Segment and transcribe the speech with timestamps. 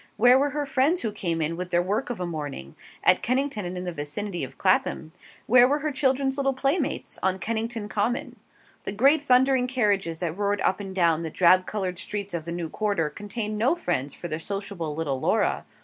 [0.17, 2.75] Where were her friends who came in with their work of a morning?
[3.03, 5.11] At Kennington and in the vicinity of Clapham.
[5.45, 7.19] 'Where were her children's little playmates?
[7.21, 8.37] On Kennington Common.
[8.85, 12.51] The great thundering carriages that roared up and down the drab coloured streets of the
[12.51, 15.65] new quarter, contained no friends for the sociable little Laura.